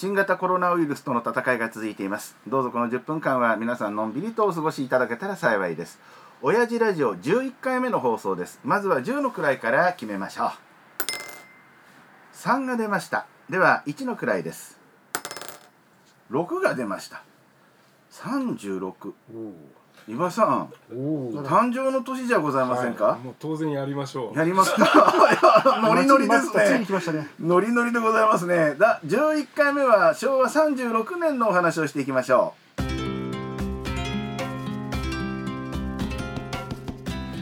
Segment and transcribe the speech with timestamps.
[0.00, 2.34] 新型コロナウイルスとの戦いが続いています。
[2.48, 6.00] どうぞこの10分間は皆さんのんびりとお過ごしいただけたら幸いです。
[6.40, 8.60] 親父ラジオ11回目の放送です。
[8.64, 10.50] まずは10の位から決めましょう。
[12.34, 13.26] 3が出ました。
[13.50, 14.78] では1の位です。
[16.30, 17.22] 6が出ました。
[18.10, 19.12] 36
[20.10, 20.72] 岩さん
[21.42, 24.38] 誕生の年じゃございませんか、もう当然やりましょう。
[24.38, 25.80] やりますか？
[25.82, 26.86] ノリノリですね。
[27.40, 28.74] ノリノリでございますね。
[28.78, 32.69] だ11回目は昭和36年のお話をしていきましょう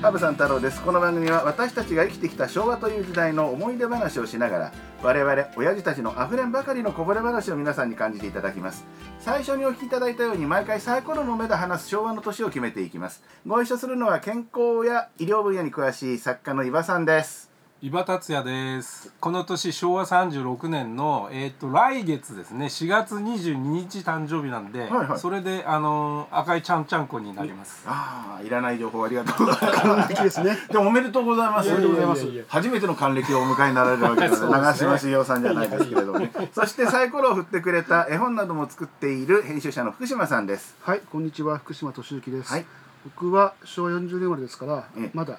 [0.01, 0.81] 羽生さん太郎です。
[0.83, 8.87] この番組は私たちが生きてきた昭和という時代の思い出話をしながら我々親父たちのあふれんばかりのこぼれ話を皆さんに感じていただきます。
[9.19, 17.48] 最初にお聞きいただいたように毎回サイコロの目で話す昭和の年を決めていきますご一緒するのは健康や医療分野に詳しい作家の伊庭さんです
[17.81, 30.59] 伊庭達也ですこの年昭和36年のえっ、と来月ですね4月22日誕生日なんで、はいはいそれであのー赤いちゃんちゃんこになりますああいらない情報ありがとうござ います還暦ですね。
[30.69, 31.69] でもおめでとうございます。
[31.69, 34.45] いやいやいやいやいや初めての還暦をお迎えになられるわけです。
[34.45, 36.33] ね長嶋茂雄さんじゃないですけれどもね。
[36.53, 40.77] そしてサイコロを振ってくれた絵本なども作っている編集者の福島さんです。
[40.83, 42.53] はい、こんにちは、福島敏之です。
[42.53, 42.67] はい
[43.05, 45.39] 僕は昭和40年生まれですからええ、まだ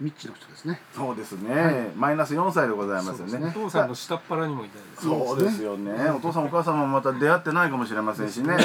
[0.00, 0.80] 未知の人ですね。
[0.94, 1.92] そうですね。
[1.96, 3.58] マイナス4歳でございますよねそうです。
[3.58, 6.10] お父さんの下っ腹にもいたいですそうですよね。
[6.10, 8.56] お父さんお母様もまた出会ってないかもしれませんしね。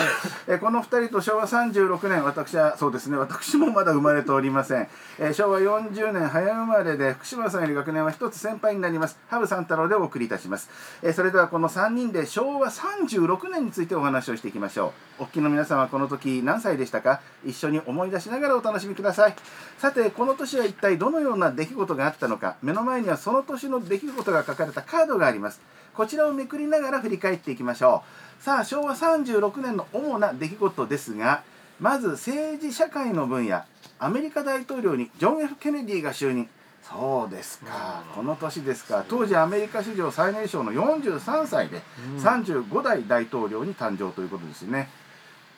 [0.47, 3.17] えこの二人と昭和36年、私はそうですね。
[3.17, 4.87] 私もまだ生まれておりません。
[5.19, 9.17] え昭和40年早生まれで福島さんより学年は一つ先輩になります。
[9.27, 10.69] 羽生三太郎でお送りいたします。
[11.03, 15.23] えそれではこの3人で昭和36年についてお話をしていきましょう。
[15.23, 17.21] お聞きの皆さんはこの時何歳でしたか？
[17.45, 19.35] 一緒に思い出しながらお楽しみください。
[19.77, 25.61] さてこの年は一体どのような出来事があったのか目の前にはその年の出来事が書かれたカードがあります。
[25.93, 28.03] こちらをめくりながら振り返っていきましょ
[28.39, 28.43] う。
[28.43, 31.43] さあ昭和36年の主な出来事ですが
[31.79, 33.63] まず政治社会の分野
[33.99, 36.47] アメリカ大統領にジョン・ F・ ケネディが就任。
[36.81, 38.03] そうですか。
[38.15, 39.05] この年ですか。
[39.07, 41.81] 当時アメリカ史上最年少の43歳で
[42.17, 42.23] うん。
[42.23, 44.89] 35代大統領に誕生ということですよね。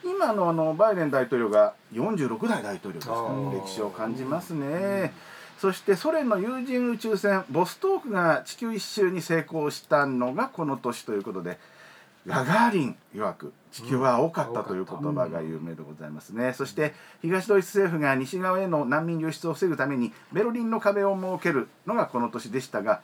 [0.04, 3.14] 今のあのバイデン大統領が46代大統領ですか。
[3.14, 5.14] ら歴史を感じますね、
[5.62, 11.60] そしてソ連の有人宇宙船ボストークが地球一周に成功したのがこの年ということで
[12.26, 23.02] ガガーリン曰く地球は青かったという言葉が有名でございますね、そして東ドイツ政府が西側への難民流出を防ぐためにベルリンの壁を設けるのがこの年でしたが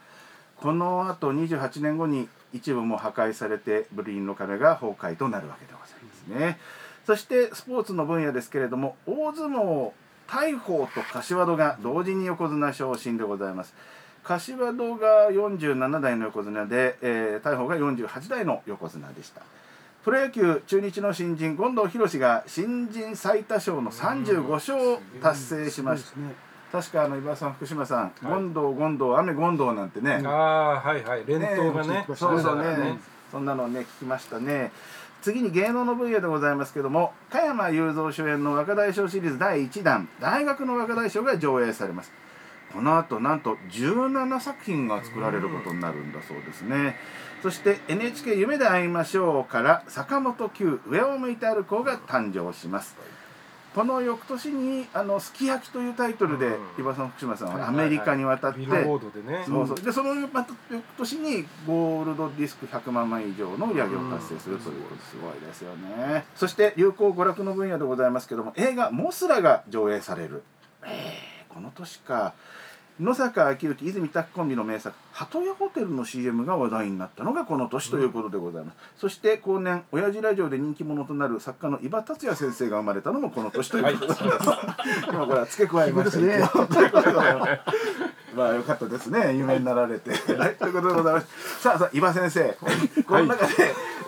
[0.56, 6.58] このあと28年後に一部も破壊されてベルリンの壁が崩壊となるわけでございますね。
[7.06, 9.92] そしてスポーツの分野ですけれども大相撲
[10.28, 13.74] 大鵬と柏戸が同時に横綱昇進でございます
[14.24, 19.42] 柏戸が47代の横綱で、えー大鵬が48代の横綱でした
[20.04, 26.34] プロ野球中日の新人権藤博が新人最多勝の35勝を達成しましたね。
[26.72, 32.98] 確かあの岩さん福島さん、権藤権藤雨権藤なんてねああはいはい連投がねねそうそうねだから
[33.32, 34.72] そんなのね聞きましたね
[35.28, 42.14] 次に芸能の分野でございますけども加山雄三主演の若大将シリーズ第1弾「大学の若大将」が上映されます。
[42.72, 46.98] この後なんと17作品が作られることになるんだそうですね、
[47.42, 52.96] そして NHK 夢で会いましょうから坂本九上を向いて歩こうが誕生します。
[53.78, 56.84] この翌年にあの「すき焼き」というタイトルでうん。
[56.84, 59.44] 岩さん福島さんはアメリカに渡って、ビルボードでね。
[59.46, 59.78] そうそう。
[59.78, 65.16] でそのまた翌年にゴールドディスク100万枚以上の売り上げを達成するということす。
[65.22, 66.26] ごいですよね。
[66.34, 70.42] そして流行娯楽の分野でございますけども映画「モスラ」が上映される。
[70.84, 72.34] えーこの年か
[73.00, 84.20] 野坂昭之泉拓コンビの名作「鳩屋ホテル」の CM が話題になったのがこの年ということでございます、そして後年親父ラジオで人気者となる作家の伊庭達也先生が生まれたのもこの年ということで、
[85.10, 86.42] 今これは付け加えましたね。
[88.36, 89.36] まあよかったですね。
[89.36, 90.12] 有名になられて。
[90.34, 90.56] はい。
[90.56, 91.60] ということでございます。
[91.60, 92.56] さあさあ伊庭先生。
[93.08, 93.54] この中で、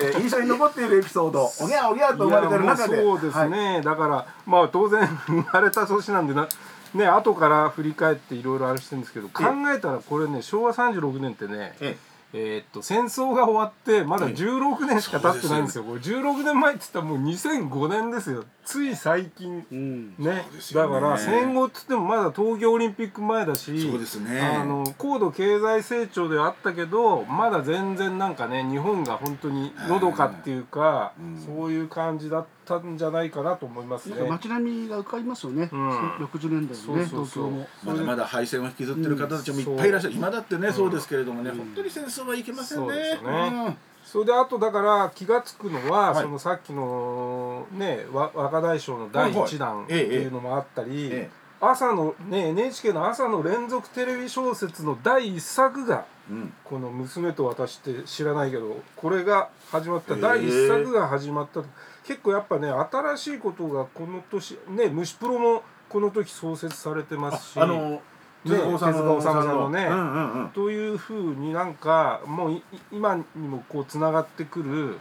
[0.01, 3.01] えー印象に残っているエピソードおぎゃおぎゃと生まれてる中で。
[3.01, 3.50] そうですはい。
[3.50, 6.47] ね、だからまあ当然生まれた年なんでな
[6.94, 9.44] ね後から振り返っていろいろあれしてるんですけど考
[9.75, 12.09] えたらこれね昭和36年ってねええ。
[12.33, 15.83] ーっと戦争が終わってまだ16年しか経ってないんですよ。
[15.83, 18.45] これ16年前って言ったらもう2005年ですよ。
[18.63, 19.65] つい最近。
[19.71, 20.15] うん。
[20.19, 20.25] ね。
[20.30, 20.45] ね。
[20.74, 24.41] だから戦後っつってもまだ東京オリンピック前だしそうですね。
[24.41, 31.41] あの高度経済成長ではあったけどまだ全然なんかね日本が本当にのどかっていうか、うん。
[31.44, 34.16] そういう感じだったんじゃないかなと思いますね。
[34.27, 35.69] 街並みが浮かびますよね。
[35.71, 35.89] うん。
[36.18, 37.25] 60年代のね、そうそうそう。
[37.25, 37.68] 東京も。
[37.83, 40.92] まだまだ敗戦を引きずってる方たちもいっぱいいらっしゃる、今だってね、そう。
[40.92, 42.88] ですけれどもね、本当に戦争はいけませんね。
[42.88, 43.66] そうですよね。
[43.68, 43.77] うん。
[44.04, 46.24] それであとだから気が付くのは、はい。
[46.24, 50.06] そのさっきのねわ若大将の第一弾ってはい。
[50.25, 51.30] うのもあったり、え
[51.62, 56.53] 朝のね NHK の朝の連続テレビ小説の第一作がうん。
[56.63, 61.61] この「娘と私」って知らないけどこれが始まった第一作が始まった
[62.03, 67.59] 結構やっぱね新しいことがこの年ね虫プロもこの時創設されてますし。
[67.59, 68.01] あの
[68.44, 69.69] 手塚治虫さんの。
[69.69, 69.86] ね。
[69.86, 70.50] うんうんうん。
[70.50, 74.97] というふうになんかもういい今にもこうつながってくる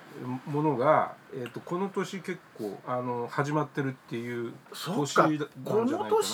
[0.46, 6.32] ものが、えー、とこの年結構あの始まってるっていう年なんじゃないかこのなと思い年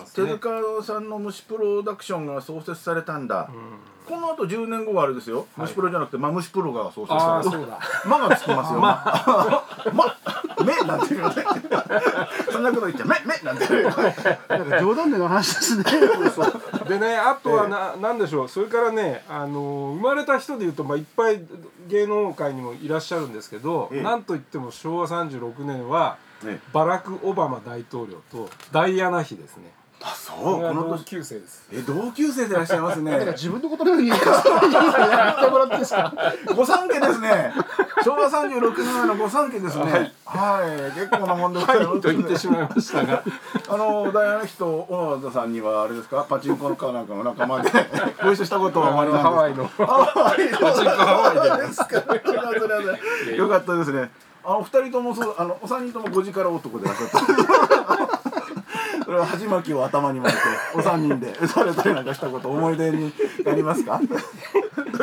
[0.00, 0.26] ますね。
[0.26, 0.50] 手塚
[0.82, 4.12] さんの虫プロダクションが創設されたんだ、うん。
[4.12, 5.46] この後10年後はあれですよ、はい。
[5.58, 7.48] 虫プロじゃなくてマムシプロが創設あされた。
[7.48, 7.78] あそうだ。
[8.06, 9.04] 「ま」がつきますよ「ま
[9.94, 10.16] 」ま
[10.66, 11.40] 「め」なんて言うねそ
[12.60, 13.66] んなこと言っちゃ「め」「め」なんて。
[14.48, 15.84] なんか冗談での話ですね。
[16.88, 18.48] でねあとはな,、なんでしょう。
[18.48, 21.40] それからねあの生まれた人でいうと、まあ、いっぱい
[21.88, 24.02] 芸能界にもいらっしゃるんですけど、ええ。
[24.02, 29.72] なんといっても昭和36年はねバラク・オバマ大統領とダイアナ妃ですね。
[30.02, 30.36] あそう。
[30.62, 31.04] この年。
[31.04, 31.68] 級生です。
[31.70, 33.18] え同級生でいらっしゃいますね。
[33.36, 34.32] 自分のことのように言っても
[35.58, 36.14] らっていいですか？
[36.56, 37.52] 御三家ですね
[38.04, 43.22] 昭和36年前の御三家ですねはい、結構なもんでございと言ってしまいましたが。
[43.68, 46.24] あのダイアナ妃と小野田さんにはあれですか？
[46.28, 47.70] パチンコのかなんかの仲間で
[48.22, 49.30] ご一緒したことはおありなんですか？
[49.30, 49.66] ハワイの。
[49.66, 53.34] ハワイのパチンコハワイでですか。
[53.36, 54.10] よかったですね。
[54.44, 57.20] あの二人ともそうあのお三人とも5時から男でいらっしゃった。
[59.04, 60.38] それは鉢巻きを頭に巻いて
[60.76, 63.12] お三人でされたりなんかしたこと思い出に
[63.44, 63.98] なりますか？
[63.98, 64.18] という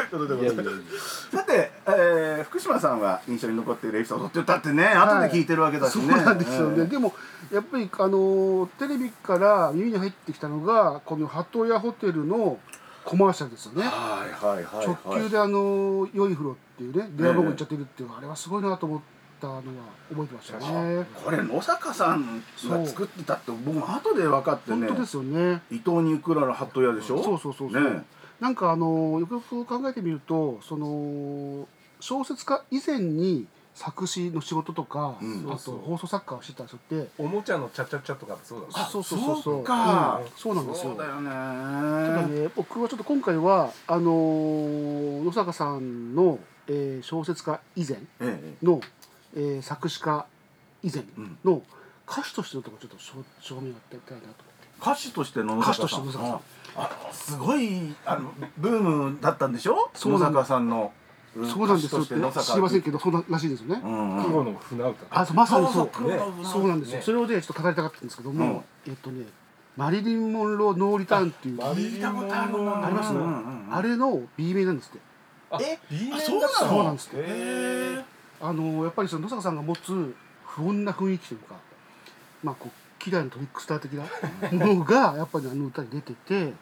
[0.09, 0.71] ことでございま
[1.01, 1.29] す。
[1.35, 6.15] さて、えー、福島さんは印象に残っているエピソードって言ったってね、後で聞いてるわけだしそうね。
[6.15, 7.13] なんですよね、えでも
[7.53, 12.57] やっぱりあのテレビから耳に入ってきたのがこの鳩屋ホテルの
[13.05, 14.87] コマーシャルですよね、はいはいはいはい。
[15.05, 18.99] 直球であの「良い風呂」っていうね電話番号言っちゃってるっていうのはあれはすごいなと思っ
[19.39, 19.61] たのは
[20.09, 21.05] 覚えてましたね。
[21.23, 24.87] これ野坂さんが作ってたって僕も後で分かってね。
[24.87, 25.61] 本当ですよね。
[25.71, 27.23] 伊藤にくらの鳩屋でしょ？
[27.23, 28.03] そうそうそうそう、ね
[28.39, 31.67] なんかあのよくよく考えてみるとその
[32.07, 35.51] 小説家以前に作詞の仕事とか、うん。
[35.51, 39.43] あと放送作家をしてた人っておもちゃのチャチャチャとかそうだそうそうそうそう。
[39.43, 40.21] そうか。
[40.23, 40.27] うん。
[40.37, 40.91] そうなんですよ。
[40.91, 46.39] そうだよただねね僕はちょっと今回はあのー野坂さんの、
[46.69, 48.65] えー小説家以前ええ。
[48.65, 48.79] の、
[49.35, 50.25] えー作詞家
[50.83, 51.37] 以前うん。
[51.43, 51.61] の
[52.09, 54.67] 歌手としてのところちょっと証証明をやってみたいなと思って。
[54.81, 56.05] 歌手としての野歌手坂さん。
[56.05, 56.83] としての野坂さん。
[56.83, 59.91] ああすごいあのブームだったんでしょ？
[59.93, 60.77] 野坂さんの。
[60.77, 60.89] ん
[61.45, 63.79] そうなんですよ歌手として知りませんけどそうならしいですよね。
[63.81, 65.05] 黒の船歌。
[65.09, 65.89] あそうまさにそう。
[66.43, 67.01] そうなんですよ、ね。
[67.03, 68.91] それをねちょっと語りたかったんですけども、うん。
[68.91, 69.25] えっとね
[69.75, 74.99] マリリン・モンロー・ノーリターンっていうマリ聞いたことあるなありますうんうんうんあれの B 名なんですって。
[75.51, 76.53] あえ？B 面あそうなの？
[76.53, 78.17] そうなんですって。
[78.41, 81.55] あのやっぱりその野坂さんが持つ不穏な雰囲気というか
[82.43, 84.03] まあこうキラーのトリックスター的な
[84.51, 86.53] ものがやっぱりあの歌に出ててで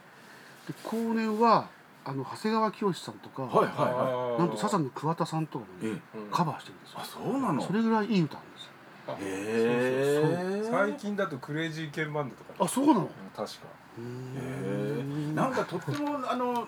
[0.84, 1.68] 後年は
[2.08, 6.18] あの長谷川清さんとか、はいはいはなんとサザンの桑田さんとかもねいええ。
[6.20, 7.00] うんカバーしてるんですよ。
[7.02, 7.62] あそうなの？
[7.62, 8.72] それぐらいいい歌なんですよ。
[9.08, 10.68] あへえ。
[10.70, 12.64] 最近だとクレイジーケンバンドとか。
[12.64, 13.00] あそうなの？
[13.02, 13.46] うん確か。
[13.46, 15.04] へえ。
[15.04, 16.68] んなんかとってもあの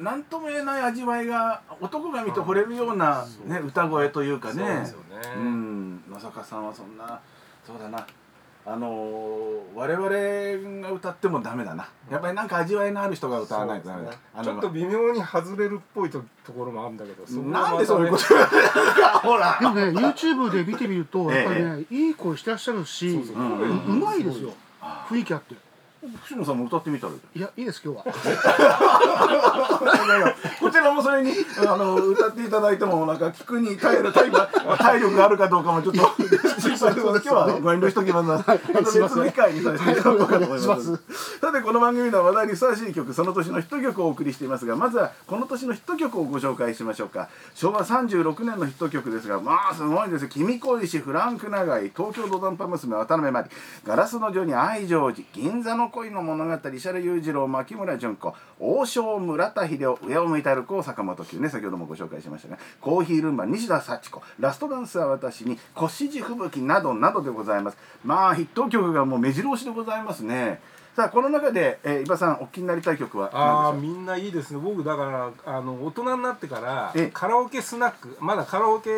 [0.00, 4.54] なんとも言えない味わいが男が見て惚れるような、ね、歌声というかね。
[4.54, 5.06] そうですよね。
[5.36, 6.02] うん。
[6.10, 7.20] 野坂さんはそんな
[7.64, 8.04] そうだな
[8.64, 11.88] あのー我々が歌ってもダメだな。
[12.10, 19.18] やっぱりなんか味わいのある人が歌わないとダメだ、あのちょっと微妙に外れるっぽいとところもあるんだけどそこはなんでそういうことま言うの？
[19.20, 19.58] ほら。
[19.60, 23.36] でもね YouTube で見てみるとええやっぱりね、 いい声してらっしゃるしそうそう。
[23.36, 24.52] うんううまいですよ。
[24.82, 25.54] あ雰囲気あって
[26.02, 28.04] 福島さんも歌ってみたらいいいやいいです今日は。
[30.58, 31.32] こちらもそれに
[31.64, 36.00] あの歌っていただいてもなんか聞くに耐える体力 体力があるかどうかもちょっと。
[36.00, 38.30] 今日はご遠慮しときます。
[38.50, 38.60] はい。
[38.72, 40.76] また別の機会にさせていただこうかと思いま。
[40.80, 41.00] す。
[41.40, 47.28] さてこの番組では話題にふさわしい曲その年のヒット曲をお送りしていますがまずはこの年のヒット曲をご紹介しましょうか。
[47.54, 53.50] 昭和36年のヒット曲ですがまあすごいですよ「君恋し」「フランク長井」「東京ドドンパ娘」「渡辺真理」
[53.86, 67.76] 「ガラスの女に愛情寺」「銀座の恋の物語」「石原裕次郎」「牧村淳子」「王将村田秀夫」「上を向いた歩こう」坂本九ね先ほどもご紹介しましたが「コーヒールンバ」西田幸子「ラストダンスは私に」「腰地吹雪」などなどでございます。
[68.04, 70.60] まあ筆頭曲がもう目白押しでございますね。
[70.94, 74.60] さあこの中で、えー、伊庭さんお気になりたい曲はああみんないいですね。
[74.60, 77.10] 僕だからあの大人になってからええ。
[77.12, 78.90] カラオケスナックまだカラオケ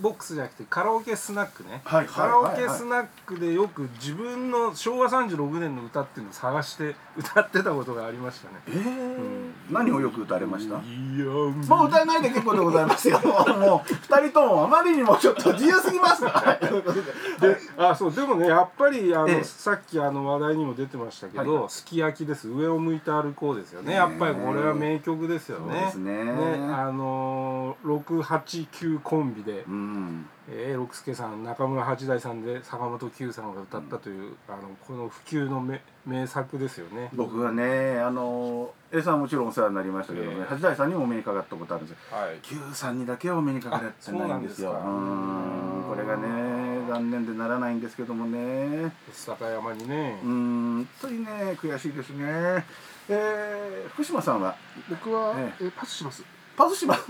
[0.00, 2.00] ボックスじゃなくてカラオケスナックね、はい。
[2.00, 8.76] はいカラオケスナックでよく自分の昭和36年の歌っていうのを探して歌ってたことがありましたね、えー。
[8.76, 10.76] うん何をよく歌われました？
[10.76, 13.18] もう歌えないで結構でございますよ。
[13.22, 16.22] もう二人ともあまりにもちょっと自由すぎます。
[17.40, 19.44] でであそうでもねやっぱりあの、ええ。
[19.44, 22.48] さっきあの話題にも出てましたけど、はいすき焼きです。
[22.48, 23.94] 上を向いて歩こうですよね。
[23.94, 25.74] やっぱりこれは名曲ですよね。
[25.74, 26.32] そうですね。
[26.72, 30.26] あのー、689コンビで、うん。
[30.48, 37.10] えー、六輔さん中村八大さんで坂本九さんが歌ったという、あのこの普及の名名作ですよね。
[37.14, 40.44] 僕はねあの A さんはもちろんお世話になりましたけどね、ええ。
[40.44, 42.16] 八大さんにもお目にかかったことあるんですよ。
[42.16, 42.38] はい。
[42.42, 44.70] Q さんにだけはお目にかかれてないんですよ。
[44.70, 44.88] うなんですか。
[44.90, 45.84] ん。
[45.88, 48.92] これがね残念でならないんですけどもね。
[49.10, 50.20] 坂山にね。
[50.22, 50.74] うーん。
[50.84, 52.66] 本当にね悔しいですね。
[53.08, 54.54] えー、福島さんは？
[54.90, 55.54] 僕は、え。
[55.62, 56.22] えパスします
[56.56, 57.02] パスします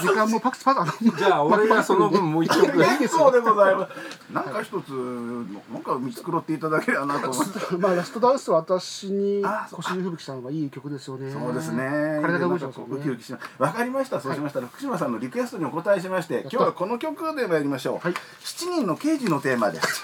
[0.00, 12.20] 時間もパスパスあのじゃあ俺がその分もう一曲結構でございますなんか一つなんか見繕っていただければなと思ってまあラストダンスは私にあそう腰に吹雪さんはいい曲ですよねそうですね。
[12.22, 13.38] 体が動いてますよねキウキしな。
[13.58, 14.20] わかりました。
[14.20, 17.98] そうしましたら、福島さんのリクエストにお答えしまして、今日はこの曲で参りましょう。
[17.98, 18.14] はい
[18.44, 20.02] 七人の刑事のテーマです。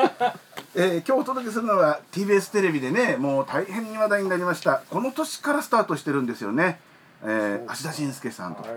[0.74, 4.82] えー今日お届けするのは TBS テレビでね、もう大変に話題になりました。
[4.90, 6.80] この年からスタートしてるんですよね。
[7.22, 8.72] えー、芦田伸介さんとはい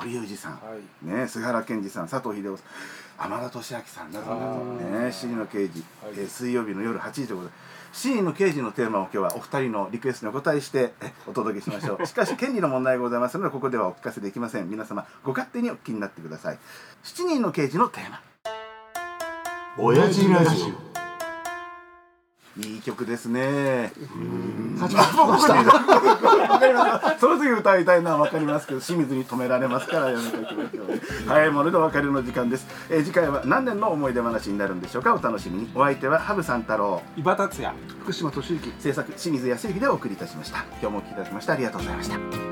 [0.00, 2.62] 堀裕二さん、はいね、菅原健二さん、佐藤秀夫さ
[3.26, 7.80] ん、天田俊明さんなどなどね、七人の刑事、はいえー水曜日の夜8時でございます。
[7.92, 12.06] 七人の刑事のテーマを今日はお二人のリクエストにお答えしてえお届けしましょう。
[12.06, 14.70] しかし権利の問題がございますのでここではお聞かせできません。
[14.70, 16.58] 皆様ご勝手にお聞きになってください。
[17.02, 18.20] 七人の刑事のテーマ。
[19.76, 20.99] 親父ラジオ。
[22.60, 23.92] いい曲ですね。
[27.18, 31.00] その時歌いたいのはわかりますけど、清水に止められますからやめておきましょうね。
[31.26, 32.66] 早いものでお別れの時間です。
[32.88, 35.14] えー次回は何年の思い出話になるんでしょうか。
[35.14, 35.70] お楽しみに。
[35.74, 37.02] お相手は羽生三太郎。
[37.16, 40.64] 伊庭達也福島敏之制作清水康之でお送りいたしました。
[40.80, 42.49] 今日もお聞きいただきましてありがとうございました。